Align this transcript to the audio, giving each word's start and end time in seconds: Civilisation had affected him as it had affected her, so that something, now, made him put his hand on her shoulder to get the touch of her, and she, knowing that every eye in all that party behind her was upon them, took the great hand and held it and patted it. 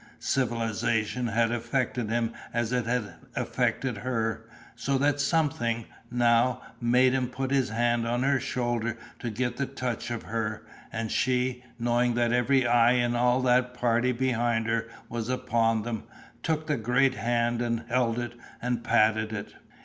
Civilisation 0.17 1.27
had 1.27 1.51
affected 1.51 2.09
him 2.09 2.33
as 2.55 2.71
it 2.71 2.87
had 2.87 3.03
affected 3.35 3.97
her, 3.99 4.49
so 4.75 4.97
that 4.97 5.19
something, 5.19 5.85
now, 6.09 6.59
made 6.81 7.13
him 7.13 7.27
put 7.27 7.51
his 7.51 7.69
hand 7.69 8.07
on 8.07 8.23
her 8.23 8.39
shoulder 8.39 8.97
to 9.19 9.29
get 9.29 9.57
the 9.57 9.67
touch 9.67 10.09
of 10.09 10.23
her, 10.23 10.65
and 10.91 11.11
she, 11.11 11.63
knowing 11.77 12.15
that 12.15 12.33
every 12.33 12.65
eye 12.65 12.93
in 12.93 13.15
all 13.15 13.43
that 13.43 13.75
party 13.75 14.11
behind 14.11 14.65
her 14.65 14.87
was 15.07 15.29
upon 15.29 15.83
them, 15.83 16.05
took 16.41 16.65
the 16.65 16.77
great 16.77 17.13
hand 17.13 17.61
and 17.61 17.83
held 17.87 18.17
it 18.17 18.33
and 18.59 18.83
patted 18.83 19.31
it. 19.31 19.53